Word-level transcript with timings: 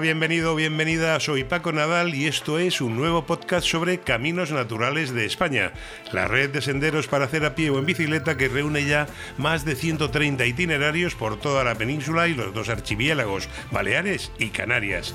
Bienvenido, 0.00 0.54
bienvenida, 0.54 1.18
soy 1.20 1.44
Paco 1.44 1.72
Nadal 1.72 2.14
y 2.14 2.26
esto 2.26 2.58
es 2.58 2.82
un 2.82 2.96
nuevo 2.96 3.24
podcast 3.24 3.66
sobre 3.66 3.98
Caminos 3.98 4.52
Naturales 4.52 5.14
de 5.14 5.24
España, 5.24 5.72
la 6.12 6.28
red 6.28 6.50
de 6.50 6.60
senderos 6.60 7.06
para 7.06 7.24
hacer 7.24 7.46
a 7.46 7.54
pie 7.54 7.70
o 7.70 7.78
en 7.78 7.86
bicicleta 7.86 8.36
que 8.36 8.48
reúne 8.48 8.84
ya 8.84 9.06
más 9.38 9.64
de 9.64 9.74
130 9.74 10.44
itinerarios 10.44 11.14
por 11.14 11.40
toda 11.40 11.64
la 11.64 11.76
península 11.76 12.28
y 12.28 12.34
los 12.34 12.52
dos 12.52 12.68
archipiélagos, 12.68 13.48
Baleares 13.70 14.32
y 14.38 14.48
Canarias. 14.48 15.14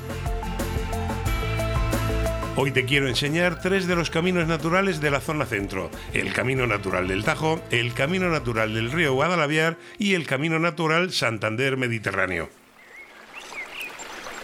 Hoy 2.55 2.71
te 2.71 2.85
quiero 2.85 3.07
enseñar 3.07 3.61
tres 3.61 3.85
de 3.85 3.95
los 3.95 4.09
caminos 4.09 4.47
naturales 4.47 4.99
de 4.99 5.11
la 5.11 5.21
zona 5.21 5.45
centro, 5.45 5.91
el 6.13 6.33
Camino 6.33 6.65
Natural 6.65 7.07
del 7.07 7.23
Tajo, 7.23 7.61
el 7.69 7.93
Camino 7.93 8.29
Natural 8.29 8.73
del 8.73 8.91
Río 8.91 9.13
Guadalaviar 9.13 9.77
y 9.99 10.15
el 10.15 10.25
Camino 10.25 10.57
Natural 10.57 11.11
Santander 11.11 11.77
Mediterráneo. 11.77 12.49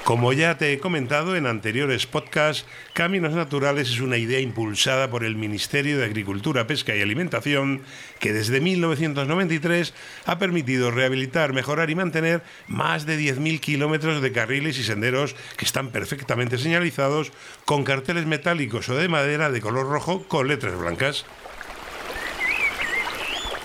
Como 0.07 0.31
ya 0.31 0.57
te 0.57 0.71
he 0.71 0.79
comentado 0.79 1.35
en 1.35 1.45
anteriores 1.45 2.07
podcasts, 2.07 2.65
Caminos 2.93 3.33
Naturales 3.33 3.89
es 3.89 3.99
una 3.99 4.15
idea 4.15 4.39
impulsada 4.39 5.09
por 5.09 5.25
el 5.25 5.35
Ministerio 5.35 5.97
de 5.97 6.05
Agricultura, 6.05 6.65
Pesca 6.65 6.95
y 6.95 7.01
Alimentación 7.01 7.81
que 8.21 8.31
desde 8.31 8.61
1993 8.61 9.93
ha 10.23 10.39
permitido 10.39 10.91
rehabilitar, 10.91 11.51
mejorar 11.51 11.89
y 11.89 11.95
mantener 11.95 12.41
más 12.67 13.05
de 13.05 13.19
10.000 13.19 13.59
kilómetros 13.59 14.21
de 14.21 14.31
carriles 14.31 14.79
y 14.79 14.85
senderos 14.85 15.35
que 15.57 15.65
están 15.65 15.89
perfectamente 15.89 16.57
señalizados 16.57 17.33
con 17.65 17.83
carteles 17.83 18.25
metálicos 18.25 18.87
o 18.87 18.95
de 18.95 19.09
madera 19.09 19.51
de 19.51 19.59
color 19.59 19.89
rojo 19.89 20.23
con 20.29 20.47
letras 20.47 20.79
blancas. 20.79 21.25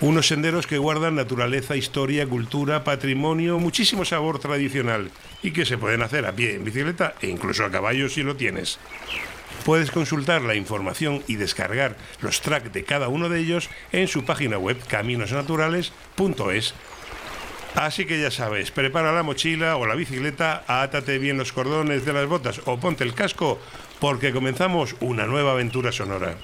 Unos 0.03 0.27
senderos 0.27 0.67
que 0.67 0.77
guardan 0.77 1.15
naturaleza, 1.15 1.77
historia, 1.77 2.27
cultura, 2.27 2.83
patrimonio, 2.83 3.57
muchísimo 3.57 4.03
sabor 4.03 4.37
tradicional 4.37 5.11
y 5.41 5.51
que 5.51 5.65
se 5.65 5.77
pueden 5.77 6.01
hacer 6.01 6.25
a 6.25 6.33
pie, 6.33 6.55
en 6.55 6.65
bicicleta 6.65 7.15
e 7.21 7.27
incluso 7.27 7.63
a 7.63 7.71
caballo 7.71 8.09
si 8.09 8.21
lo 8.21 8.35
tienes. 8.35 8.79
Puedes 9.63 9.91
consultar 9.91 10.41
la 10.41 10.55
información 10.55 11.23
y 11.25 11.37
descargar 11.37 11.95
los 12.19 12.41
tracks 12.41 12.73
de 12.73 12.83
cada 12.83 13.07
uno 13.07 13.29
de 13.29 13.39
ellos 13.39 13.69
en 13.93 14.09
su 14.09 14.25
página 14.25 14.57
web 14.57 14.77
caminosnaturales.es. 14.89 16.73
Así 17.75 18.03
que 18.03 18.19
ya 18.19 18.29
sabes, 18.29 18.71
prepara 18.71 19.13
la 19.13 19.23
mochila 19.23 19.77
o 19.77 19.85
la 19.85 19.95
bicicleta, 19.95 20.65
átate 20.67 21.17
bien 21.17 21.37
los 21.37 21.53
cordones 21.53 22.03
de 22.03 22.11
las 22.11 22.27
botas 22.27 22.59
o 22.65 22.77
ponte 22.77 23.05
el 23.05 23.13
casco 23.13 23.57
porque 24.01 24.33
comenzamos 24.33 24.97
una 24.99 25.27
nueva 25.27 25.53
aventura 25.53 25.93
sonora. 25.93 26.35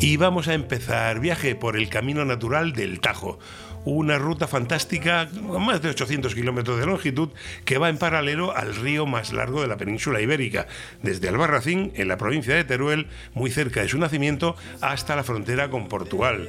Y 0.00 0.16
vamos 0.16 0.46
a 0.46 0.54
empezar 0.54 1.18
viaje 1.18 1.56
por 1.56 1.76
el 1.76 1.88
Camino 1.88 2.24
Natural 2.24 2.72
del 2.72 3.00
Tajo, 3.00 3.40
una 3.84 4.16
ruta 4.16 4.46
fantástica 4.46 5.28
más 5.58 5.82
de 5.82 5.90
800 5.90 6.36
kilómetros 6.36 6.78
de 6.78 6.86
longitud 6.86 7.30
que 7.64 7.78
va 7.78 7.88
en 7.88 7.98
paralelo 7.98 8.56
al 8.56 8.76
río 8.76 9.06
más 9.06 9.32
largo 9.32 9.60
de 9.60 9.66
la 9.66 9.76
península 9.76 10.20
ibérica, 10.20 10.68
desde 11.02 11.28
Albarracín, 11.28 11.90
en 11.96 12.06
la 12.06 12.16
provincia 12.16 12.54
de 12.54 12.62
Teruel, 12.62 13.08
muy 13.34 13.50
cerca 13.50 13.80
de 13.80 13.88
su 13.88 13.98
nacimiento, 13.98 14.54
hasta 14.80 15.16
la 15.16 15.24
frontera 15.24 15.68
con 15.68 15.88
Portugal. 15.88 16.48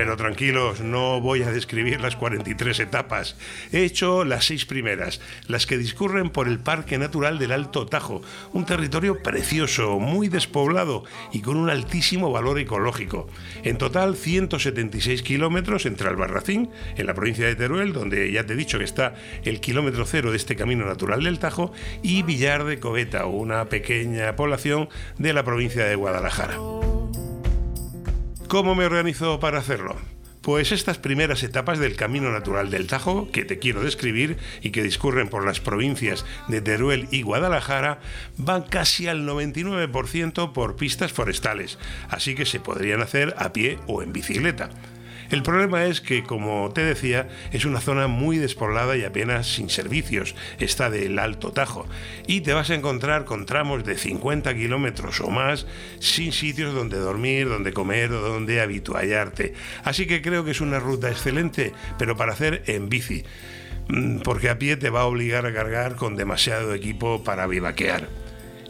Pero 0.00 0.16
tranquilos, 0.16 0.80
no 0.80 1.20
voy 1.20 1.42
a 1.42 1.52
describir 1.52 2.00
las 2.00 2.16
43 2.16 2.80
etapas. 2.80 3.36
He 3.70 3.84
hecho 3.84 4.24
las 4.24 4.46
seis 4.46 4.64
primeras, 4.64 5.20
las 5.46 5.66
que 5.66 5.76
discurren 5.76 6.30
por 6.30 6.48
el 6.48 6.58
Parque 6.58 6.96
Natural 6.96 7.38
del 7.38 7.52
Alto 7.52 7.84
Tajo, 7.84 8.22
un 8.54 8.64
territorio 8.64 9.22
precioso, 9.22 9.98
muy 9.98 10.28
despoblado 10.28 11.04
y 11.34 11.42
con 11.42 11.58
un 11.58 11.68
altísimo 11.68 12.32
valor 12.32 12.58
ecológico. 12.58 13.28
En 13.62 13.76
total, 13.76 14.16
176 14.16 15.22
kilómetros 15.22 15.84
entre 15.84 16.08
Albarracín, 16.08 16.70
en 16.96 17.06
la 17.06 17.12
provincia 17.12 17.44
de 17.44 17.56
Teruel, 17.56 17.92
donde 17.92 18.32
ya 18.32 18.46
te 18.46 18.54
he 18.54 18.56
dicho 18.56 18.78
que 18.78 18.84
está 18.84 19.16
el 19.44 19.60
kilómetro 19.60 20.06
cero 20.06 20.30
de 20.30 20.38
este 20.38 20.56
camino 20.56 20.86
natural 20.86 21.22
del 21.22 21.38
Tajo, 21.38 21.74
y 22.02 22.22
Villar 22.22 22.64
de 22.64 22.80
Coveta, 22.80 23.26
una 23.26 23.66
pequeña 23.66 24.34
población 24.34 24.88
de 25.18 25.34
la 25.34 25.44
provincia 25.44 25.84
de 25.84 25.94
Guadalajara. 25.94 26.56
¿Cómo 28.50 28.74
me 28.74 28.84
organizo 28.84 29.38
para 29.38 29.60
hacerlo? 29.60 29.94
Pues 30.42 30.72
estas 30.72 30.98
primeras 30.98 31.44
etapas 31.44 31.78
del 31.78 31.94
Camino 31.94 32.32
Natural 32.32 32.68
del 32.68 32.88
Tajo, 32.88 33.30
que 33.30 33.44
te 33.44 33.60
quiero 33.60 33.80
describir 33.80 34.38
y 34.60 34.70
que 34.70 34.82
discurren 34.82 35.28
por 35.28 35.46
las 35.46 35.60
provincias 35.60 36.26
de 36.48 36.60
Teruel 36.60 37.06
y 37.12 37.22
Guadalajara, 37.22 38.00
van 38.38 38.62
casi 38.62 39.06
al 39.06 39.24
99% 39.24 40.52
por 40.52 40.74
pistas 40.74 41.12
forestales, 41.12 41.78
así 42.08 42.34
que 42.34 42.44
se 42.44 42.58
podrían 42.58 43.02
hacer 43.02 43.36
a 43.38 43.52
pie 43.52 43.78
o 43.86 44.02
en 44.02 44.12
bicicleta. 44.12 44.70
El 45.30 45.44
problema 45.44 45.84
es 45.86 46.00
que, 46.00 46.24
como 46.24 46.70
te 46.72 46.82
decía, 46.82 47.28
es 47.52 47.64
una 47.64 47.80
zona 47.80 48.08
muy 48.08 48.38
despoblada 48.38 48.96
y 48.96 49.04
apenas 49.04 49.46
sin 49.46 49.70
servicios. 49.70 50.34
Está 50.58 50.90
del 50.90 51.18
Alto 51.20 51.52
Tajo. 51.52 51.86
Y 52.26 52.40
te 52.40 52.52
vas 52.52 52.70
a 52.70 52.74
encontrar 52.74 53.24
con 53.24 53.46
tramos 53.46 53.84
de 53.84 53.96
50 53.96 54.52
kilómetros 54.54 55.20
o 55.20 55.30
más 55.30 55.66
sin 56.00 56.32
sitios 56.32 56.74
donde 56.74 56.98
dormir, 56.98 57.48
donde 57.48 57.72
comer 57.72 58.10
o 58.10 58.20
donde 58.20 58.60
habituallarte. 58.60 59.54
Así 59.84 60.06
que 60.08 60.20
creo 60.20 60.44
que 60.44 60.50
es 60.50 60.60
una 60.60 60.80
ruta 60.80 61.08
excelente, 61.08 61.72
pero 61.96 62.16
para 62.16 62.32
hacer 62.32 62.64
en 62.66 62.88
bici. 62.88 63.22
Mm, 63.88 64.22
porque 64.22 64.50
a 64.50 64.58
pie 64.58 64.76
te 64.76 64.90
va 64.90 65.02
a 65.02 65.06
obligar 65.06 65.46
a 65.46 65.54
cargar 65.54 65.94
con 65.94 66.16
demasiado 66.16 66.74
equipo 66.74 67.22
para 67.22 67.46
vivaquear 67.46 68.19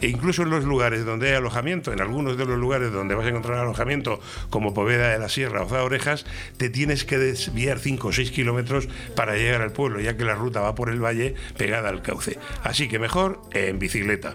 e 0.01 0.09
incluso 0.09 0.43
en 0.43 0.51
los 0.51 0.65
lugares 0.65 1.05
donde 1.05 1.29
hay 1.29 1.35
alojamiento, 1.35 1.93
en 1.93 2.01
algunos 2.01 2.37
de 2.37 2.47
los 2.47 2.59
lugares 2.59 2.93
donde 2.93 3.15
vas 3.15 3.27
a 3.27 3.31
encontrar 3.31 3.59
alojamiento, 3.59 4.21
como 4.51 4.75
Poveda 4.75 5.11
de 5.11 5.19
la 5.19 5.29
Sierra 5.29 5.63
o 5.63 5.69
Za 5.69 5.83
Orejas, 5.83 6.27
te 6.57 6.71
tienes 6.71 7.05
que 7.05 7.19
desviar 7.19 7.79
5 7.79 8.09
o 8.09 8.13
6 8.13 8.31
kilómetros 8.31 8.89
para 9.15 9.37
llegar 9.37 9.63
al 9.63 9.73
pueblo, 9.73 10.01
ya 10.01 10.17
que 10.17 10.25
la 10.25 10.35
ruta 10.35 10.61
va 10.61 10.75
por 10.75 10.91
el 10.91 11.03
valle 11.03 11.35
pegada 11.57 11.89
al 11.89 12.03
cauce. 12.03 12.39
Así 12.63 12.89
que 12.89 12.99
mejor 12.99 13.41
en 13.53 13.79
bicicleta. 13.79 14.35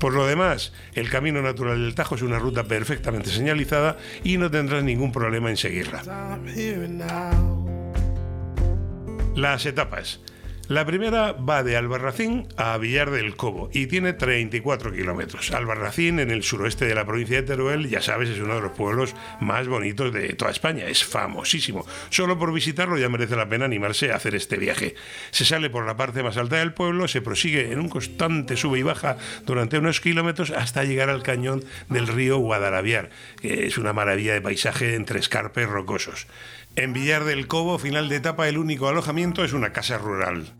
Por 0.00 0.14
lo 0.14 0.26
demás, 0.26 0.72
el 0.94 1.10
Camino 1.10 1.42
Natural 1.42 1.78
del 1.78 1.94
Tajo 1.94 2.14
es 2.14 2.22
una 2.22 2.38
ruta 2.38 2.64
perfectamente 2.64 3.28
señalizada 3.28 3.98
y 4.24 4.38
no 4.38 4.50
tendrás 4.50 4.82
ningún 4.82 5.12
problema 5.12 5.50
en 5.50 5.58
seguirla. 5.58 6.02
Las 9.36 9.66
etapas. 9.66 10.20
La 10.70 10.86
primera 10.86 11.32
va 11.32 11.64
de 11.64 11.76
Albarracín 11.76 12.46
a 12.56 12.78
Villar 12.78 13.10
del 13.10 13.34
Cobo 13.34 13.70
y 13.72 13.88
tiene 13.88 14.12
34 14.12 14.92
kilómetros. 14.92 15.50
Albarracín, 15.50 16.20
en 16.20 16.30
el 16.30 16.44
suroeste 16.44 16.84
de 16.84 16.94
la 16.94 17.04
provincia 17.04 17.38
de 17.38 17.42
Teruel, 17.42 17.88
ya 17.88 18.00
sabes, 18.00 18.28
es 18.28 18.38
uno 18.38 18.54
de 18.54 18.60
los 18.60 18.70
pueblos 18.70 19.16
más 19.40 19.66
bonitos 19.66 20.12
de 20.12 20.28
toda 20.34 20.52
España. 20.52 20.84
Es 20.86 21.02
famosísimo. 21.02 21.84
Solo 22.10 22.38
por 22.38 22.52
visitarlo 22.52 22.96
ya 22.98 23.08
merece 23.08 23.34
la 23.34 23.48
pena 23.48 23.64
animarse 23.64 24.12
a 24.12 24.14
hacer 24.14 24.36
este 24.36 24.58
viaje. 24.58 24.94
Se 25.32 25.44
sale 25.44 25.70
por 25.70 25.86
la 25.86 25.96
parte 25.96 26.22
más 26.22 26.36
alta 26.36 26.58
del 26.58 26.72
pueblo, 26.72 27.08
se 27.08 27.20
prosigue 27.20 27.72
en 27.72 27.80
un 27.80 27.88
constante 27.88 28.56
sube 28.56 28.78
y 28.78 28.84
baja 28.84 29.16
durante 29.46 29.76
unos 29.76 30.00
kilómetros 30.00 30.52
hasta 30.52 30.84
llegar 30.84 31.10
al 31.10 31.24
cañón 31.24 31.64
del 31.88 32.06
río 32.06 32.38
Guadalaviar, 32.38 33.10
que 33.40 33.66
es 33.66 33.76
una 33.76 33.92
maravilla 33.92 34.34
de 34.34 34.40
paisaje 34.40 34.94
entre 34.94 35.18
escarpes 35.18 35.68
rocosos. 35.68 36.28
En 36.76 36.92
Villar 36.92 37.24
del 37.24 37.48
Cobo, 37.48 37.76
final 37.80 38.08
de 38.08 38.14
etapa, 38.14 38.48
el 38.48 38.56
único 38.56 38.86
alojamiento 38.86 39.42
es 39.42 39.52
una 39.52 39.72
casa 39.72 39.98
rural. 39.98 40.59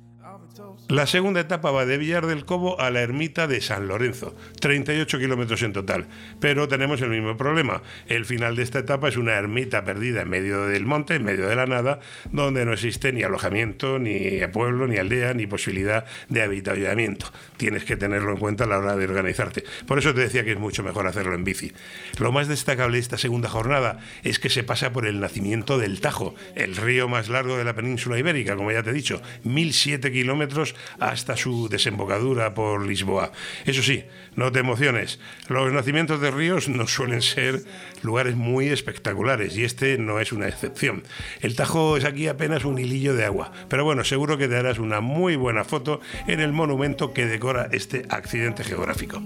La 0.91 1.07
segunda 1.07 1.39
etapa 1.39 1.71
va 1.71 1.87
de 1.87 1.99
Villar 1.99 2.27
del 2.27 2.45
Cobo 2.45 2.81
a 2.81 2.91
la 2.91 3.01
ermita 3.01 3.47
de 3.47 3.61
San 3.61 3.87
Lorenzo, 3.87 4.35
38 4.61 5.21
kilómetros 5.21 5.63
en 5.63 5.73
total. 5.73 6.09
Pero 6.41 6.67
tenemos 6.67 7.01
el 7.01 7.11
mismo 7.11 7.37
problema. 7.37 7.81
El 8.09 8.25
final 8.25 8.57
de 8.57 8.65
esta 8.65 8.81
etapa 8.81 9.09
es 9.09 9.17
una 9.17 9.35
ermita 9.35 9.85
perdida 9.85 10.23
en 10.23 10.29
medio 10.29 10.67
del 10.67 10.87
monte, 10.87 11.15
en 11.15 11.23
medio 11.23 11.47
de 11.47 11.55
la 11.55 11.67
nada, 11.67 12.01
donde 12.33 12.65
no 12.65 12.73
existe 12.73 13.13
ni 13.13 13.23
alojamiento, 13.23 14.01
ni 14.01 14.41
pueblo, 14.53 14.89
ni 14.89 14.97
aldea, 14.97 15.33
ni 15.33 15.47
posibilidad 15.47 16.07
de 16.29 16.43
habitamiento. 16.43 17.27
Tienes 17.57 17.85
que 17.85 17.97
tenerlo 17.97 18.33
en 18.33 18.39
cuenta 18.39 18.65
a 18.65 18.67
la 18.67 18.79
hora 18.79 18.97
de 18.97 19.05
organizarte. 19.05 19.63
Por 19.87 20.01
eso 20.01 20.13
te 20.13 20.23
decía 20.23 20.45
que 20.45 20.53
es 20.53 20.59
mucho 20.59 20.83
mejor 20.83 21.07
hacerlo 21.07 21.37
en 21.37 21.45
bici. 21.45 21.73
Lo 22.19 22.33
más 22.33 22.49
destacable 22.49 22.97
de 22.97 23.03
esta 23.03 23.17
segunda 23.17 23.49
jornada 23.49 24.01
es 24.25 24.41
que 24.41 24.51
se 24.51 24.65
pasa 24.65 24.93
por 24.93 25.07
el 25.07 25.21
nacimiento 25.21 25.79
del 25.79 26.01
Tajo, 26.01 26.35
el 26.57 26.75
río 26.75 27.09
más 27.09 27.29
largo 27.29 27.57
de 27.57 27.63
la 27.63 27.77
península 27.77 28.19
ibérica, 28.19 28.57
como 28.57 28.73
ya 28.73 28.83
te 28.83 28.91
he 28.91 28.93
dicho, 28.93 29.23
1007 29.45 30.11
kilómetros 30.11 30.75
hasta 30.99 31.37
su 31.37 31.69
desembocadura 31.69 32.55
por 32.55 32.87
Lisboa. 32.87 33.33
Eso 33.65 33.83
sí, 33.83 34.05
no 34.37 34.53
te 34.53 34.61
emociones, 34.61 35.19
los 35.49 35.73
nacimientos 35.73 36.21
de 36.21 36.31
ríos 36.31 36.69
no 36.69 36.87
suelen 36.87 37.23
ser 37.23 37.63
lugares 38.03 38.37
muy 38.37 38.69
espectaculares 38.69 39.57
y 39.57 39.65
este 39.65 39.99
no 39.99 40.21
es 40.21 40.33
una 40.33 40.49
excepción. 40.49 41.03
El 41.41 41.57
Tajo 41.57 41.97
es 41.97 42.05
aquí 42.05 42.29
apenas 42.29 42.65
un 42.65 42.79
hilillo 42.79 43.15
de 43.15 43.25
agua, 43.25 43.53
pero 43.69 43.85
bueno, 43.85 44.05
seguro 44.05 44.39
que 44.39 44.49
te 44.49 44.57
harás 44.57 44.79
una 44.79 45.01
muy 45.01 45.37
buena 45.37 45.65
foto 45.65 46.01
en 46.27 46.41
el 46.41 46.53
monumento 46.53 47.13
que 47.13 47.27
decora 47.27 47.69
este 47.73 48.07
accidente 48.09 48.65
geográfico. 48.65 49.23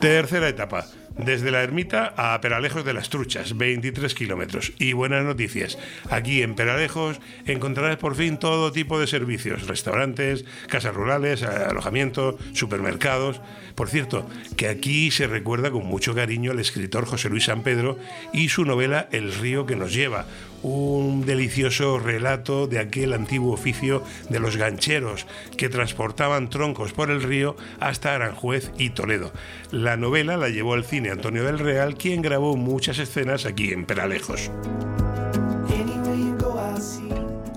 Tercera 0.00 0.48
etapa. 0.48 0.86
Desde 1.16 1.50
la 1.50 1.62
ermita 1.62 2.14
a 2.16 2.40
Peralejos 2.40 2.84
de 2.84 2.92
las 2.92 3.10
Truchas, 3.10 3.56
23 3.56 4.14
kilómetros. 4.14 4.72
Y 4.78 4.92
buenas 4.92 5.24
noticias, 5.24 5.78
aquí 6.10 6.42
en 6.42 6.54
Peralejos 6.54 7.20
encontrarás 7.46 7.96
por 7.96 8.14
fin 8.14 8.38
todo 8.38 8.72
tipo 8.72 8.98
de 8.98 9.06
servicios, 9.06 9.66
restaurantes, 9.66 10.44
casas 10.68 10.94
rurales, 10.94 11.42
alojamiento, 11.42 12.38
supermercados. 12.52 13.40
Por 13.74 13.88
cierto, 13.88 14.28
que 14.56 14.68
aquí 14.68 15.10
se 15.10 15.26
recuerda 15.26 15.70
con 15.70 15.86
mucho 15.86 16.14
cariño 16.14 16.50
al 16.50 16.60
escritor 16.60 17.06
José 17.06 17.28
Luis 17.28 17.44
San 17.44 17.62
Pedro 17.62 17.98
y 18.32 18.48
su 18.48 18.64
novela 18.64 19.08
El 19.12 19.32
río 19.34 19.66
que 19.66 19.76
nos 19.76 19.92
lleva, 19.94 20.26
un 20.62 21.26
delicioso 21.26 21.98
relato 21.98 22.66
de 22.66 22.78
aquel 22.78 23.12
antiguo 23.12 23.52
oficio 23.52 24.02
de 24.28 24.40
los 24.40 24.56
gancheros 24.56 25.26
que 25.56 25.68
transportaban 25.68 26.50
troncos 26.50 26.92
por 26.92 27.10
el 27.10 27.22
río 27.22 27.56
hasta 27.80 28.14
Aranjuez 28.14 28.70
y 28.78 28.90
Toledo. 28.90 29.32
La 29.70 29.96
novela 29.96 30.36
la 30.36 30.48
llevó 30.48 30.74
al 30.74 30.84
cine 30.84 31.10
Antonio 31.12 31.44
del 31.44 31.58
Real, 31.58 31.94
quien 31.94 32.22
grabó 32.22 32.56
muchas 32.56 32.98
escenas 32.98 33.46
aquí 33.46 33.72
en 33.72 33.84
Peralejos. 33.84 34.50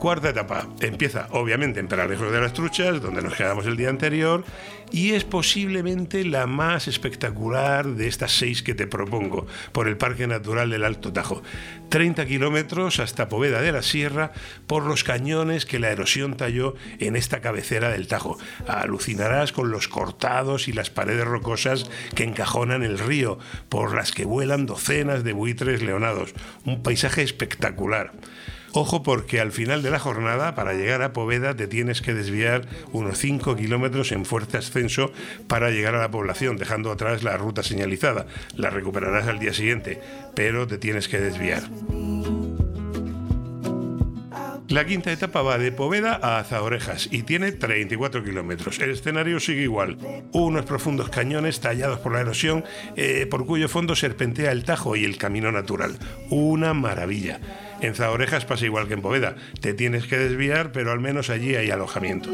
Cuarta 0.06 0.30
etapa. 0.30 0.68
Empieza 0.82 1.28
obviamente 1.32 1.80
en 1.80 1.88
Peralejos 1.88 2.32
de 2.32 2.40
las 2.40 2.54
Truchas, 2.54 3.02
donde 3.02 3.24
nos 3.24 3.34
quedamos 3.34 3.66
el 3.66 3.76
día 3.76 3.90
anterior, 3.90 4.44
y 4.92 5.14
es 5.14 5.24
posiblemente 5.24 6.24
la 6.24 6.46
más 6.46 6.88
espectacular 6.88 7.88
de 7.88 8.08
estas 8.08 8.34
seis 8.34 8.62
que 8.62 8.76
te 8.76 8.86
propongo, 8.86 9.48
por 9.72 9.88
el 9.88 9.98
Parque 9.98 10.28
Natural 10.28 10.70
del 10.70 10.84
Alto 10.84 11.12
Tajo. 11.12 11.42
30 11.90 12.24
kilómetros 12.28 13.00
hasta 13.00 13.30
Poveda 13.30 13.64
de 13.64 13.72
la 13.72 13.82
Sierra 13.82 14.32
por 14.68 14.84
los 14.84 15.04
cañones 15.04 15.66
que 15.66 15.80
la 15.80 15.90
erosión 15.90 16.38
talló 16.38 16.76
en 17.00 17.16
esta 17.16 17.42
cabecera 17.42 17.90
del 17.90 18.08
Tajo. 18.08 18.38
Alucinarás 18.68 19.54
con 19.54 19.72
los 19.72 19.88
cortados 19.88 20.68
y 20.68 20.74
las 20.74 20.92
paredes 20.92 21.26
rocosas 21.26 21.90
que 22.14 22.26
encajonan 22.26 22.84
el 22.84 23.00
río, 23.00 23.40
por 23.70 23.96
las 23.96 24.12
que 24.12 24.26
vuelan 24.26 24.68
docenas 24.68 25.24
de 25.24 25.34
buitres 25.34 25.82
leonados. 25.82 26.36
Un 26.64 26.84
paisaje 26.84 27.24
espectacular. 27.24 28.12
Ojo 28.78 29.04
porque 29.04 29.40
al 29.40 29.54
final 29.54 29.82
de 29.84 29.90
la 29.90 30.00
jornada, 30.00 30.54
para 30.54 30.74
llegar 30.74 31.02
a 31.02 31.14
Poveda, 31.14 31.56
te 31.56 31.66
tienes 31.66 32.02
que 32.02 32.14
desviar 32.14 32.68
unos 32.92 33.18
5 33.20 33.56
kilómetros 33.56 34.12
en 34.12 34.26
fuerte 34.26 34.58
ascenso 34.58 35.14
para 35.48 35.70
llegar 35.70 35.96
a 35.96 36.02
la 36.02 36.12
población, 36.12 36.58
dejando 36.58 36.92
atrás 36.92 37.24
la 37.24 37.38
ruta 37.38 37.64
señalizada. 37.64 38.28
La 38.58 38.70
recuperarás 38.70 39.28
al 39.28 39.40
día 39.40 39.54
siguiente, 39.54 40.02
pero 40.36 40.68
te 40.68 40.78
tienes 40.78 41.08
que 41.08 41.22
desviar. 41.22 41.64
La 44.68 44.84
quinta 44.84 45.12
etapa 45.12 45.42
va 45.42 45.58
de 45.58 45.72
Poveda 45.72 46.20
a 46.22 46.40
Azaorejas 46.40 47.08
y 47.12 47.22
tiene 47.22 47.52
34 47.52 48.24
kilómetros. 48.24 48.80
El 48.80 48.90
escenario 48.90 49.40
sigue 49.40 49.62
igual. 49.62 49.98
Unos 50.34 50.66
profundos 50.66 51.10
cañones 51.10 51.62
tallados 51.62 52.00
por 52.00 52.12
la 52.12 52.22
erosión, 52.22 52.66
eh, 52.98 53.28
por 53.30 53.46
cuyo 53.46 53.70
fondo 53.70 53.96
serpentea 53.96 54.52
el 54.52 54.66
Tajo 54.66 54.96
y 54.96 55.06
el 55.06 55.18
camino 55.18 55.52
natural. 55.52 55.98
Una 56.30 56.74
maravilla. 56.74 57.40
En 57.86 57.94
Zaorejas 57.94 58.46
pasa 58.46 58.66
igual 58.66 58.88
que 58.88 58.96
en 58.96 59.02
Poveda. 59.04 59.36
Te 59.62 59.76
tienes 59.76 60.08
que 60.08 60.18
desviar, 60.18 60.72
pero 60.72 60.92
al 60.92 61.00
menos 61.00 61.30
allí 61.30 61.56
hay 61.56 61.70
alojamiento. 61.70 62.32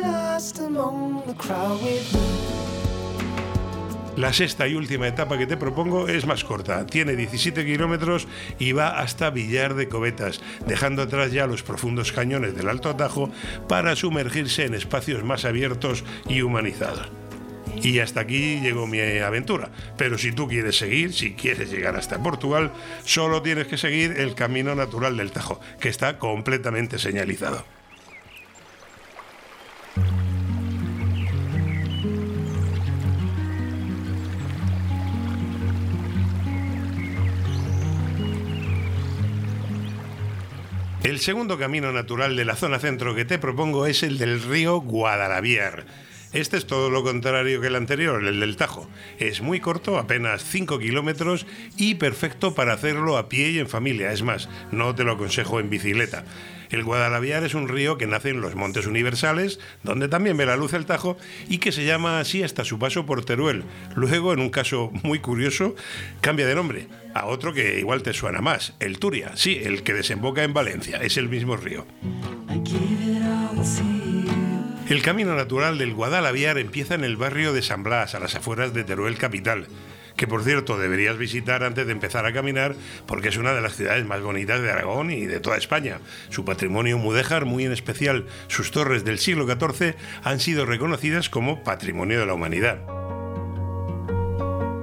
La 4.16 4.32
sexta 4.32 4.68
y 4.70 4.76
última 4.76 5.10
etapa 5.10 5.38
que 5.38 5.48
te 5.48 5.58
propongo 5.58 6.08
es 6.08 6.26
más 6.26 6.46
corta, 6.46 6.86
tiene 6.86 7.18
17 7.18 7.66
kilómetros 7.66 8.30
y 8.60 8.72
va 8.72 9.00
hasta 9.00 9.30
Villar 9.30 9.74
de 9.74 9.90
Cobetas, 9.90 10.42
dejando 10.66 11.02
atrás 11.02 11.34
ya 11.34 11.48
los 11.48 11.64
profundos 11.64 12.14
cañones 12.14 12.56
del 12.56 12.70
Alto 12.70 12.90
Atajo 12.90 13.30
para 13.68 13.98
sumergirse 13.98 14.64
en 14.66 14.74
espacios 14.74 15.24
más 15.24 15.44
abiertos 15.44 16.06
y 16.30 16.44
humanizados. 16.44 17.21
Y 17.82 18.00
hasta 18.00 18.22
aquí 18.22 18.60
llegó 18.60 18.88
mi 18.88 19.00
aventura. 19.00 19.72
Pero 19.98 20.18
si 20.18 20.32
tú 20.32 20.48
quieres 20.48 20.78
seguir, 20.78 21.14
si 21.14 21.34
quieres 21.34 21.72
llegar 21.72 21.96
hasta 21.96 22.22
Portugal, 22.22 22.72
solo 23.04 23.42
tienes 23.42 23.68
que 23.68 23.78
seguir 23.78 24.16
el 24.18 24.36
camino 24.36 24.76
natural 24.76 25.18
del 25.18 25.32
Tajo, 25.32 25.60
que 25.80 25.90
está 25.90 26.20
completamente 26.20 27.00
señalizado. 27.00 27.66
El 41.04 41.20
segundo 41.20 41.58
camino 41.58 41.92
natural 41.92 42.36
de 42.36 42.46
la 42.46 42.56
zona 42.56 42.78
centro 42.78 43.16
que 43.16 43.26
te 43.26 43.40
propongo 43.40 43.88
es 43.88 44.04
el 44.04 44.20
del 44.20 44.42
río 44.42 44.80
Guadalaviar 44.82 45.86
este 46.34 46.58
es 46.58 46.66
todo 46.66 46.90
lo 46.90 47.04
contrario 47.04 47.60
que 47.60 47.68
el 47.68 47.76
anterior, 47.76 48.26
el 48.26 48.40
del 48.40 48.56
Tajo. 48.56 48.88
Es 49.20 49.42
muy 49.42 49.60
corto, 49.60 49.98
apenas 49.98 50.44
5 50.44 50.80
kilómetros 50.80 51.46
y 51.78 51.96
perfecto 51.96 52.56
para 52.56 52.74
hacerlo 52.74 53.18
a 53.18 53.28
pie 53.28 53.52
y 53.52 53.60
en 53.60 53.68
familia. 53.68 54.12
Es 54.12 54.24
más, 54.24 54.50
no 54.72 54.96
te 54.96 55.04
lo 55.04 55.14
aconsejo 55.14 55.60
en 55.60 55.70
bicicleta. 55.70 56.24
El 56.70 56.86
Guadalaviar 56.86 57.44
es 57.44 57.54
un 57.54 57.68
río 57.68 57.98
que 57.98 58.08
nace 58.08 58.30
en 58.30 58.40
los 58.40 58.56
Montes 58.56 58.88
Universales, 58.88 59.60
donde 59.84 60.08
también 60.08 60.38
ve 60.38 60.46
la 60.46 60.56
luz 60.56 60.72
el 60.72 60.86
Tajo, 60.86 61.18
y 61.50 61.58
que 61.58 61.74
se 61.74 61.84
llama 61.84 62.20
así 62.22 62.44
hasta 62.44 62.64
su 62.64 62.80
paso 62.80 63.06
por 63.06 63.26
Teruel. 63.26 63.66
Luego, 63.96 64.32
en 64.32 64.40
un 64.40 64.50
caso 64.50 64.90
muy 65.04 65.20
curioso, 65.20 65.76
cambia 66.22 66.48
de 66.48 66.56
nombre 66.56 66.88
a 67.14 67.26
otro 67.26 67.54
que 67.54 67.80
igual 67.80 68.04
te 68.04 68.14
suena 68.14 68.40
más, 68.40 68.74
el 68.80 69.00
Turia. 69.00 69.32
Sí, 69.36 69.60
el 69.62 69.84
que 69.84 69.94
desemboca 69.94 70.44
en 70.44 70.54
Valencia, 70.54 71.00
es 71.02 71.18
el 71.18 71.28
mismo 71.28 71.58
río. 71.58 71.86
El 74.92 75.02
camino 75.02 75.34
natural 75.38 75.78
del 75.78 75.94
Guadalaviar 75.94 76.58
empieza 76.58 76.96
en 76.96 77.06
el 77.06 77.16
barrio 77.16 77.54
de 77.54 77.62
San 77.62 77.82
Blas, 77.82 78.14
a 78.14 78.20
las 78.20 78.36
afueras 78.36 78.74
de 78.74 78.84
Teruel 78.84 79.18
capital, 79.18 79.68
que 80.18 80.28
por 80.28 80.44
cierto 80.44 80.78
deberías 80.78 81.18
visitar 81.18 81.64
antes 81.64 81.86
de 81.86 81.94
empezar 81.94 82.26
a 82.26 82.34
caminar 82.34 82.76
porque 83.08 83.30
es 83.30 83.38
una 83.38 83.54
de 83.54 83.62
las 83.62 83.78
ciudades 83.78 84.06
más 84.06 84.22
bonitas 84.22 84.62
de 84.62 84.70
Aragón 84.70 85.10
y 85.10 85.28
de 85.28 85.40
toda 85.40 85.56
España. 85.56 86.02
Su 86.28 86.44
patrimonio 86.44 86.98
mudéjar, 86.98 87.46
muy 87.46 87.64
en 87.64 87.72
especial 87.72 88.26
sus 88.50 88.72
torres 88.72 89.06
del 89.06 89.18
siglo 89.18 89.48
XIV, 89.48 89.96
han 90.26 90.42
sido 90.42 90.66
reconocidas 90.66 91.30
como 91.30 91.64
Patrimonio 91.64 92.20
de 92.20 92.26
la 92.26 92.34
Humanidad. 92.34 93.01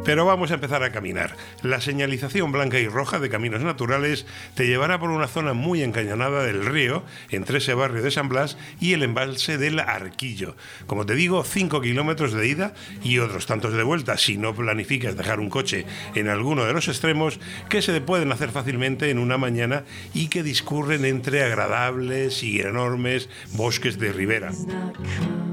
Pero 0.09 0.25
vamos 0.25 0.51
a 0.51 0.55
empezar 0.55 0.83
a 0.83 0.91
caminar. 0.91 1.37
La 1.61 1.83
señalización 1.83 2.51
blanca 2.51 2.79
y 2.79 2.89
roja 2.89 3.19
de 3.19 3.29
caminos 3.29 3.61
naturales 3.61 4.25
te 4.55 4.67
llevará 4.67 4.99
por 4.99 5.11
una 5.11 5.29
zona 5.29 5.53
muy 5.53 5.83
encañonada 5.83 6.45
del 6.45 6.65
río, 6.65 7.05
entre 7.29 7.59
ese 7.59 7.75
barrio 7.75 8.03
de 8.03 8.11
San 8.11 8.31
Blas 8.31 8.57
y 8.81 8.95
el 8.95 9.03
embalse 9.03 9.59
del 9.59 9.79
Arquillo. 9.81 10.57
Como 10.87 11.05
te 11.05 11.15
digo, 11.15 11.45
5 11.45 11.83
kilómetros 11.83 12.33
de 12.33 12.49
ida 12.49 12.73
y 13.05 13.19
otros 13.19 13.45
tantos 13.45 13.75
de 13.75 13.83
vuelta 13.83 14.17
si 14.17 14.39
no 14.39 14.55
planificas 14.55 15.15
dejar 15.15 15.41
un 15.41 15.51
coche 15.51 15.85
en 16.15 16.29
alguno 16.29 16.65
de 16.65 16.73
los 16.73 16.89
extremos 16.89 17.39
que 17.69 17.83
se 17.83 18.01
pueden 18.01 18.33
hacer 18.33 18.49
fácilmente 18.49 19.11
en 19.11 19.19
una 19.19 19.37
mañana 19.37 19.85
y 20.15 20.29
que 20.29 20.43
discurren 20.43 21.05
entre 21.05 21.43
agradables 21.43 22.43
y 22.43 22.61
enormes 22.61 23.29
bosques 23.53 23.99
de 23.99 24.15
ribera. 24.15 24.53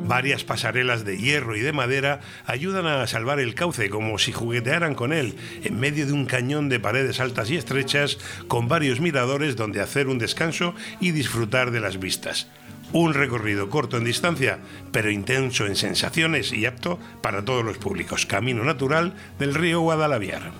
Varias 0.07 0.43
pasarelas 0.43 1.03
de 1.03 1.17
hierro 1.17 1.55
y 1.55 1.61
de 1.61 1.73
madera 1.73 2.19
ayudan 2.45 2.85
a 2.85 3.07
salvar 3.07 3.39
el 3.39 3.55
cauce 3.55 3.89
como 3.89 4.19
si 4.19 4.31
juguetearan 4.31 4.93
con 4.93 5.11
él 5.13 5.35
en 5.63 5.79
medio 5.79 6.05
de 6.05 6.13
un 6.13 6.27
cañón 6.27 6.69
de 6.69 6.79
paredes 6.79 7.19
altas 7.19 7.49
y 7.49 7.57
estrechas 7.57 8.19
con 8.47 8.67
varios 8.67 8.99
miradores 8.99 9.55
donde 9.55 9.81
hacer 9.81 10.07
un 10.07 10.19
descanso 10.19 10.75
y 10.99 11.09
disfrutar 11.09 11.71
de 11.71 11.79
las 11.79 11.99
vistas. 11.99 12.47
Un 12.93 13.15
recorrido 13.15 13.71
corto 13.71 13.97
en 13.97 14.03
distancia, 14.03 14.59
pero 14.91 15.09
intenso 15.09 15.65
en 15.65 15.75
sensaciones 15.75 16.53
y 16.53 16.67
apto 16.67 16.99
para 17.23 17.43
todos 17.43 17.65
los 17.65 17.79
públicos. 17.79 18.27
Camino 18.27 18.63
natural 18.63 19.15
del 19.39 19.55
río 19.55 19.81
Guadalaviar, 19.81 20.51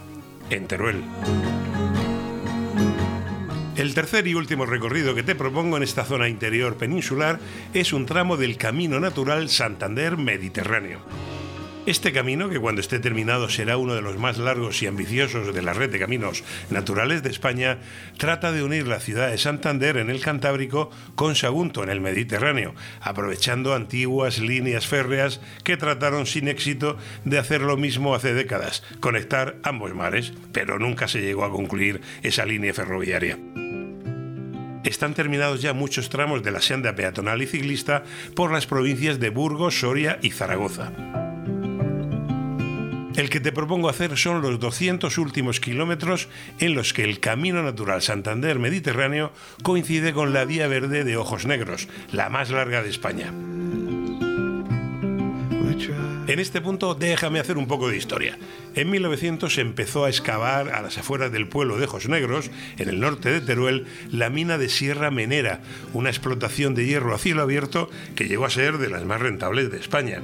en 0.50 0.68
Teruel. 0.68 1.04
El 3.76 3.94
tercer 3.94 4.26
y 4.26 4.36
último 4.36 4.66
recorrido 4.66 5.16
que 5.16 5.24
te 5.24 5.36
propongo 5.36 5.76
en 5.76 5.84
esta 5.84 6.06
zona 6.06 6.30
interior 6.30 6.78
peninsular 6.78 7.42
es 7.74 7.92
un 7.92 8.06
tramo 8.06 8.38
del 8.38 8.56
Camino 8.56 9.02
Natural 9.02 9.50
Santander 9.50 10.16
Mediterráneo. 10.16 11.02
Este 11.86 12.14
camino, 12.14 12.50
que 12.50 12.60
cuando 12.60 12.80
esté 12.80 13.00
terminado 13.00 13.50
será 13.50 13.76
uno 13.76 13.94
de 13.94 14.02
los 14.02 14.18
más 14.18 14.38
largos 14.38 14.82
y 14.82 14.88
ambiciosos 14.88 15.54
de 15.54 15.62
la 15.62 15.74
red 15.74 15.92
de 15.92 16.00
caminos 16.00 16.46
naturales 16.70 17.22
de 17.22 17.30
España, 17.30 17.80
trata 18.18 18.54
de 18.54 18.64
unir 18.64 18.88
la 18.88 19.02
ciudad 19.02 19.30
de 19.30 19.38
Santander 19.38 19.98
en 19.98 20.10
el 20.10 20.22
Cantábrico 20.22 20.90
con 21.16 21.36
Sagunto 21.36 21.84
en 21.84 21.90
el 21.90 22.00
Mediterráneo, 22.00 22.74
aprovechando 23.02 23.76
antiguas 23.76 24.40
líneas 24.40 24.88
férreas 24.88 25.42
que 25.66 25.76
trataron 25.76 26.26
sin 26.26 26.48
éxito 26.48 26.98
de 27.26 27.40
hacer 27.40 27.60
lo 27.60 27.76
mismo 27.76 28.16
hace 28.16 28.34
décadas, 28.34 28.84
conectar 29.02 29.58
ambos 29.64 29.94
mares, 29.94 30.32
pero 30.54 30.80
nunca 30.80 31.10
se 31.10 31.22
llegó 31.22 31.44
a 31.44 31.52
concluir 31.52 32.00
esa 32.24 32.46
línea 32.46 32.74
ferroviaria 32.74 33.38
están 34.86 35.14
terminados 35.14 35.62
ya 35.62 35.74
muchos 35.74 36.10
tramos 36.10 36.44
de 36.44 36.52
la 36.52 36.62
senda 36.62 36.96
peatonal 36.96 37.42
y 37.42 37.48
ciclista 37.48 38.04
por 38.36 38.52
las 38.52 38.66
provincias 38.66 39.20
de 39.20 39.30
Burgos, 39.30 39.80
Soria 39.80 40.20
y 40.22 40.32
Zaragoza. 40.32 40.92
El 43.16 43.30
que 43.30 43.40
te 43.40 43.54
propongo 43.54 43.88
hacer 43.88 44.18
son 44.18 44.42
los 44.42 44.60
200 44.60 45.18
últimos 45.18 45.62
kilómetros 45.62 46.28
en 46.60 46.76
los 46.76 46.94
que 46.94 47.06
el 47.06 47.22
Camino 47.22 47.64
Natural 47.64 48.02
Santander 48.02 48.60
Mediterráneo 48.60 49.32
coincide 49.64 50.12
con 50.12 50.34
la 50.34 50.44
Vía 50.44 50.68
Verde 50.68 51.06
de 51.06 51.16
Ojos 51.16 51.46
Negros, 51.46 51.88
la 52.12 52.30
más 52.30 52.50
larga 52.50 52.84
de 52.84 52.90
España. 52.90 53.32
En 56.28 56.40
este 56.40 56.62
punto 56.62 56.96
déjame 56.96 57.40
hacer 57.40 57.58
un 57.58 57.68
poco 57.68 57.90
de 57.90 57.98
historia. 57.98 58.38
En 58.76 58.90
1900 58.90 59.54
se 59.54 59.62
empezó 59.62 60.06
a 60.06 60.10
excavar 60.10 60.70
a 60.70 60.82
las 60.82 60.98
afueras 60.98 61.32
del 61.32 61.48
pueblo 61.48 61.78
de 61.78 61.86
Ojos 61.86 62.10
Negros, 62.10 62.50
en 62.78 62.90
el 62.90 63.00
norte 63.00 63.30
de 63.30 63.42
Teruel, 63.42 63.86
la 64.12 64.30
mina 64.30 64.58
de 64.58 64.70
Sierra 64.70 65.12
Menera, 65.12 65.62
una 65.94 66.10
explotación 66.10 66.76
de 66.76 66.86
hierro 66.86 67.14
a 67.14 67.20
cielo 67.20 67.42
abierto 67.42 67.90
que 68.16 68.28
llegó 68.28 68.46
a 68.46 68.50
ser 68.50 68.78
de 68.78 68.90
las 68.90 69.06
más 69.06 69.22
rentables 69.22 69.72
de 69.72 69.78
España. 69.78 70.22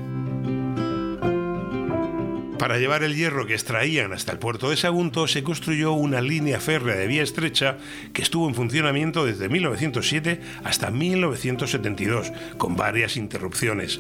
Para 2.61 2.77
llevar 2.77 3.03
el 3.03 3.15
hierro 3.15 3.47
que 3.47 3.55
extraían 3.55 4.13
hasta 4.13 4.31
el 4.31 4.37
puerto 4.37 4.69
de 4.69 4.77
Sagunto 4.77 5.27
se 5.27 5.41
construyó 5.41 5.93
una 5.93 6.21
línea 6.21 6.59
férrea 6.59 6.95
de 6.95 7.07
vía 7.07 7.23
estrecha 7.23 7.77
que 8.13 8.21
estuvo 8.21 8.47
en 8.47 8.53
funcionamiento 8.53 9.25
desde 9.25 9.49
1907 9.49 10.39
hasta 10.63 10.91
1972, 10.91 12.31
con 12.59 12.75
varias 12.75 13.17
interrupciones. 13.17 13.99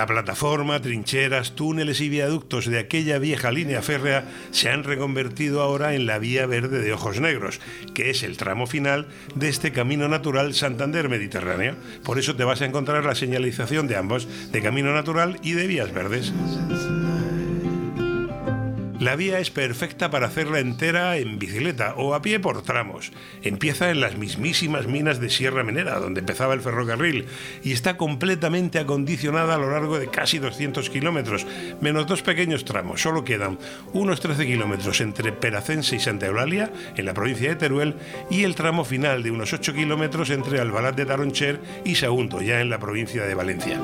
La 0.00 0.06
plataforma, 0.06 0.80
trincheras, 0.80 1.54
túneles 1.54 2.00
y 2.00 2.08
viaductos 2.08 2.64
de 2.64 2.78
aquella 2.78 3.18
vieja 3.18 3.50
línea 3.50 3.82
férrea 3.82 4.24
se 4.50 4.70
han 4.70 4.82
reconvertido 4.82 5.60
ahora 5.60 5.94
en 5.94 6.06
la 6.06 6.18
Vía 6.18 6.46
Verde 6.46 6.80
de 6.80 6.94
Ojos 6.94 7.20
Negros, 7.20 7.60
que 7.92 8.08
es 8.08 8.22
el 8.22 8.38
tramo 8.38 8.66
final 8.66 9.08
de 9.34 9.50
este 9.50 9.72
camino 9.72 10.08
natural 10.08 10.54
Santander 10.54 11.10
Mediterráneo. 11.10 11.76
Por 12.02 12.18
eso 12.18 12.34
te 12.34 12.44
vas 12.44 12.62
a 12.62 12.64
encontrar 12.64 13.04
la 13.04 13.14
señalización 13.14 13.88
de 13.88 13.98
ambos, 13.98 14.26
de 14.50 14.62
camino 14.62 14.94
natural 14.94 15.38
y 15.42 15.52
de 15.52 15.66
vías 15.66 15.92
verdes. 15.92 16.32
La 19.00 19.16
vía 19.16 19.38
es 19.38 19.50
perfecta 19.50 20.10
para 20.10 20.26
hacerla 20.26 20.58
entera 20.58 21.16
en 21.16 21.38
bicicleta 21.38 21.94
o 21.96 22.12
a 22.12 22.20
pie 22.20 22.38
por 22.38 22.60
tramos. 22.60 23.12
Empieza 23.42 23.90
en 23.90 24.02
las 24.02 24.18
mismísimas 24.18 24.86
minas 24.88 25.20
de 25.20 25.30
Sierra 25.30 25.64
Menera, 25.64 25.98
donde 25.98 26.20
empezaba 26.20 26.52
el 26.52 26.60
ferrocarril, 26.60 27.24
y 27.64 27.72
está 27.72 27.96
completamente 27.96 28.78
acondicionada 28.78 29.54
a 29.54 29.58
lo 29.58 29.70
largo 29.70 29.98
de 29.98 30.08
casi 30.08 30.38
200 30.38 30.90
kilómetros, 30.90 31.46
menos 31.80 32.06
dos 32.06 32.20
pequeños 32.20 32.66
tramos. 32.66 33.00
Solo 33.00 33.24
quedan 33.24 33.58
unos 33.94 34.20
13 34.20 34.44
kilómetros 34.44 35.00
entre 35.00 35.32
Peracense 35.32 35.96
y 35.96 36.00
Santa 36.00 36.26
Eulalia, 36.26 36.70
en 36.94 37.06
la 37.06 37.14
provincia 37.14 37.48
de 37.48 37.56
Teruel, 37.56 37.94
y 38.28 38.44
el 38.44 38.54
tramo 38.54 38.84
final 38.84 39.22
de 39.22 39.30
unos 39.30 39.54
8 39.54 39.72
kilómetros 39.72 40.28
entre 40.28 40.60
Albalat 40.60 40.94
de 40.94 41.06
Taroncher 41.06 41.58
y 41.86 41.94
Sagunto, 41.94 42.42
ya 42.42 42.60
en 42.60 42.68
la 42.68 42.78
provincia 42.78 43.24
de 43.24 43.34
Valencia. 43.34 43.80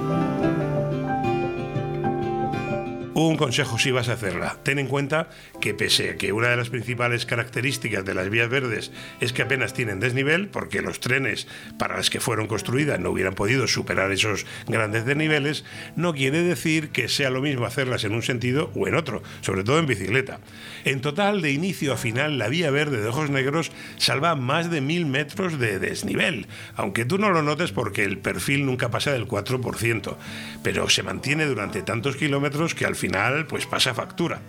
Un 3.19 3.39
consejo 3.39 3.79
si 3.79 3.91
vas 3.93 4.11
a 4.11 4.13
hacerla. 4.13 4.59
Ten 4.63 4.79
en 4.79 4.89
cuenta 4.89 5.31
que 5.59 5.73
pese 5.73 6.11
a 6.11 6.17
que 6.17 6.35
una 6.35 6.49
de 6.49 6.57
las 6.59 6.69
principales 6.69 7.25
características 7.25 8.05
de 8.05 8.13
las 8.13 8.29
vías 8.29 8.51
verdes 8.51 8.93
es 9.23 9.33
que 9.33 9.41
apenas 9.41 9.73
tienen 9.73 10.01
desnivel, 10.01 10.49
porque 10.49 10.83
los 10.83 11.01
trenes 11.01 11.49
para 11.79 11.97
las 11.97 12.11
que 12.11 12.21
fueron 12.21 12.47
construidas 12.47 13.01
no 13.01 13.09
hubieran 13.09 13.35
podido 13.35 13.69
superar 13.69 14.13
esos 14.13 14.45
grandes 14.67 15.07
desniveles, 15.07 15.65
no 15.97 16.13
quiere 16.13 16.43
decir 16.43 16.91
que 16.91 17.09
sea 17.09 17.31
lo 17.31 17.41
mismo 17.41 17.65
hacerlas 17.65 18.05
en 18.05 18.13
un 18.13 18.23
sentido 18.23 18.71
o 18.75 18.87
en 18.87 18.95
otro, 18.95 19.23
sobre 19.41 19.65
todo 19.65 19.79
en 19.79 19.87
bicicleta. 19.87 20.41
En 20.85 21.01
total, 21.01 21.41
de 21.41 21.53
inicio 21.53 21.95
a 21.95 21.97
final, 21.97 22.37
la 22.37 22.49
vía 22.49 22.71
verde 22.71 23.01
de 23.01 23.09
Ojos 23.09 23.31
Negros 23.31 23.73
salva 23.97 24.35
más 24.35 24.71
de 24.71 24.83
mil 24.83 25.07
metros 25.07 25.59
de 25.59 25.79
desnivel, 25.79 26.49
aunque 26.75 27.07
tú 27.07 27.17
no 27.17 27.31
lo 27.31 27.43
notes 27.43 27.73
porque 27.73 28.05
el 28.05 28.19
perfil 28.19 28.67
nunca 28.67 28.91
pasa 28.91 29.11
del 29.11 29.27
4%, 29.27 30.17
pero 30.63 30.91
se 30.91 31.03
mantiene 31.03 31.47
durante 31.47 31.81
tantos 31.81 32.17
kilómetros 32.17 32.75
que 32.75 32.85
al 32.85 32.95
final 32.95 33.06
final 33.07 33.47
pues 33.47 33.67
pasa 33.67 33.95
factura. 33.95 34.41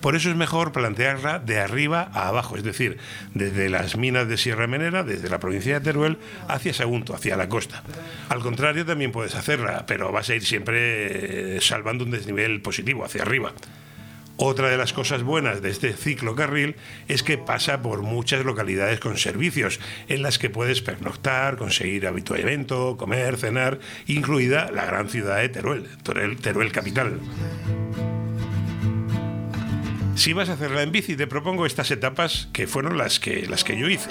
Por 0.00 0.16
eso 0.16 0.28
es 0.28 0.36
mejor 0.36 0.72
plantearla 0.72 1.38
de 1.38 1.60
arriba 1.60 2.10
a 2.12 2.28
abajo, 2.28 2.56
es 2.56 2.62
decir, 2.62 2.98
desde 3.34 3.70
las 3.70 3.96
minas 3.96 4.28
de 4.28 4.36
Sierra 4.36 4.66
Menera, 4.66 5.02
desde 5.02 5.30
la 5.30 5.38
provincia 5.38 5.78
de 5.78 5.80
Teruel, 5.80 6.18
hacia 6.48 6.74
Sagunto, 6.74 7.14
hacia 7.14 7.36
la 7.36 7.48
costa. 7.48 7.82
Al 8.28 8.40
contrario, 8.40 8.84
también 8.84 9.12
puedes 9.12 9.34
hacerla, 9.34 9.86
pero 9.86 10.12
vas 10.12 10.28
a 10.28 10.34
ir 10.34 10.44
siempre 10.44 11.56
eh, 11.56 11.60
salvando 11.60 12.04
un 12.04 12.10
desnivel 12.10 12.60
positivo, 12.60 13.04
hacia 13.04 13.22
arriba. 13.22 13.52
Otra 14.44 14.70
de 14.70 14.76
las 14.76 14.92
cosas 14.92 15.22
buenas 15.22 15.62
de 15.62 15.70
este 15.70 15.92
ciclocarril 15.92 16.74
es 17.06 17.22
que 17.22 17.38
pasa 17.38 17.80
por 17.80 18.02
muchas 18.02 18.44
localidades 18.44 18.98
con 18.98 19.16
servicios, 19.16 19.78
en 20.08 20.20
las 20.22 20.40
que 20.40 20.50
puedes 20.50 20.82
pernoctar, 20.82 21.56
conseguir 21.56 22.08
habituamiento, 22.08 22.96
comer, 22.96 23.36
cenar, 23.36 23.78
incluida 24.08 24.72
la 24.72 24.84
gran 24.84 25.08
ciudad 25.08 25.38
de 25.38 25.48
Teruel, 25.48 25.86
Teruel, 26.02 26.38
Teruel 26.38 26.72
capital. 26.72 27.20
Si 30.16 30.32
vas 30.32 30.48
a 30.48 30.54
hacerla 30.54 30.82
en 30.82 30.90
bici, 30.90 31.14
te 31.14 31.28
propongo 31.28 31.64
estas 31.64 31.92
etapas 31.92 32.48
que 32.52 32.66
fueron 32.66 32.98
las 32.98 33.20
que, 33.20 33.46
las 33.46 33.62
que 33.62 33.78
yo 33.78 33.88
hice. 33.88 34.10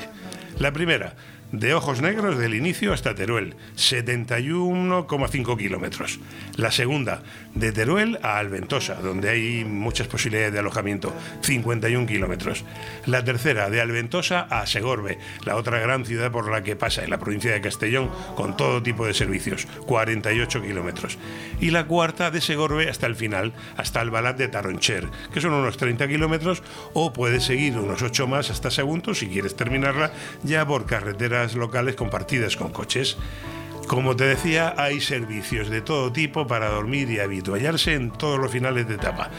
La 0.59 0.71
primera, 0.71 1.13
de 1.51 1.73
Ojos 1.73 2.01
Negros 2.01 2.37
del 2.37 2.55
inicio 2.55 2.93
hasta 2.93 3.13
Teruel, 3.13 3.55
71,5 3.75 5.57
kilómetros. 5.57 6.19
La 6.55 6.71
segunda, 6.71 7.23
de 7.55 7.71
Teruel 7.71 8.19
a 8.23 8.37
Alventosa, 8.37 8.95
donde 8.95 9.29
hay 9.29 9.65
muchas 9.65 10.07
posibilidades 10.07 10.53
de 10.53 10.59
alojamiento, 10.59 11.13
51 11.41 12.07
kilómetros. 12.07 12.63
La 13.05 13.23
tercera, 13.23 13.69
de 13.69 13.81
Alventosa 13.81 14.41
a 14.49 14.65
Segorbe, 14.65 15.19
la 15.45 15.57
otra 15.57 15.79
gran 15.79 16.05
ciudad 16.05 16.31
por 16.31 16.49
la 16.49 16.63
que 16.63 16.75
pasa 16.75 17.03
en 17.03 17.09
la 17.09 17.19
provincia 17.19 17.51
de 17.51 17.61
Castellón, 17.61 18.09
con 18.35 18.55
todo 18.55 18.81
tipo 18.81 19.05
de 19.05 19.13
servicios, 19.13 19.67
48 19.85 20.61
kilómetros. 20.61 21.17
Y 21.59 21.71
la 21.71 21.85
cuarta, 21.85 22.31
de 22.31 22.41
Segorbe 22.41 22.89
hasta 22.89 23.07
el 23.07 23.15
final, 23.15 23.53
hasta 23.75 23.99
Albalat 23.99 24.37
de 24.37 24.47
Taroncher, 24.47 25.09
que 25.33 25.41
son 25.41 25.53
unos 25.53 25.77
30 25.77 26.07
kilómetros, 26.07 26.63
o 26.93 27.11
puedes 27.11 27.43
seguir 27.43 27.77
unos 27.77 28.01
8 28.01 28.27
más 28.27 28.49
hasta 28.49 28.71
Sagunto 28.71 29.13
si 29.13 29.27
quieres 29.27 29.55
terminarla 29.55 30.11
ya 30.43 30.65
por 30.65 30.85
carretera 30.85 31.40
locales 31.55 31.95
compartidas 31.95 32.55
con 32.55 32.71
coches. 32.71 33.17
Como 33.87 34.15
te 34.15 34.23
decía, 34.23 34.73
hay 34.77 35.01
servicios 35.01 35.69
de 35.69 35.81
todo 35.81 36.11
tipo 36.11 36.47
para 36.47 36.69
dormir 36.69 37.09
y 37.09 37.19
habituallarse 37.19 37.93
en 37.93 38.11
todos 38.11 38.39
los 38.39 38.51
finales 38.51 38.87
de 38.87 38.95
etapa. 38.95 39.31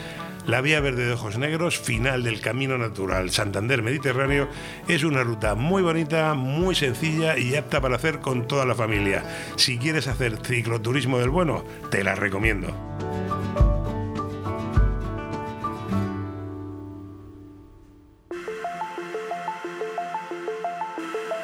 La 0.46 0.60
Vía 0.60 0.80
Verde 0.80 1.06
de 1.06 1.12
Ojos 1.12 1.38
Negros, 1.38 1.78
final 1.78 2.24
del 2.24 2.40
Camino 2.40 2.76
Natural 2.76 3.30
Santander 3.30 3.82
Mediterráneo, 3.82 4.48
es 4.88 5.04
una 5.04 5.22
ruta 5.22 5.54
muy 5.54 5.82
bonita, 5.82 6.34
muy 6.34 6.74
sencilla 6.74 7.38
y 7.38 7.54
apta 7.54 7.80
para 7.80 7.96
hacer 7.96 8.18
con 8.18 8.48
toda 8.48 8.66
la 8.66 8.74
familia. 8.74 9.22
Si 9.56 9.78
quieres 9.78 10.08
hacer 10.08 10.38
cicloturismo 10.44 11.18
del 11.18 11.30
bueno, 11.30 11.64
te 11.90 12.02
la 12.02 12.16
recomiendo. 12.16 12.74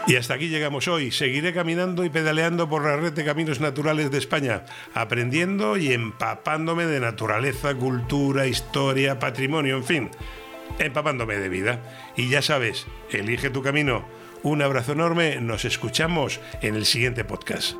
Y 0.08 0.16
hasta 0.16 0.32
aquí 0.32 0.48
llegamos 0.48 0.88
hoy. 0.88 1.10
Seguiré 1.10 1.52
caminando 1.52 2.02
y 2.02 2.08
pedaleando 2.08 2.66
por 2.66 2.82
la 2.82 2.96
red 2.96 3.12
de 3.12 3.26
caminos 3.26 3.60
naturales 3.60 4.10
de 4.10 4.16
España, 4.16 4.64
aprendiendo 4.94 5.76
y 5.76 5.92
empapándome 5.92 6.86
de 6.86 6.98
naturaleza, 6.98 7.74
cultura, 7.74 8.46
historia, 8.46 9.18
patrimonio, 9.18 9.76
en 9.76 9.84
fin, 9.84 10.10
empapándome 10.78 11.36
de 11.36 11.50
vida. 11.50 11.82
Y 12.16 12.30
ya 12.30 12.40
sabes, 12.40 12.86
elige 13.10 13.50
tu 13.50 13.62
camino. 13.62 14.08
Un 14.42 14.62
abrazo 14.62 14.92
enorme, 14.92 15.42
nos 15.42 15.66
escuchamos 15.66 16.40
en 16.62 16.74
el 16.74 16.86
siguiente 16.86 17.24
podcast. 17.24 17.76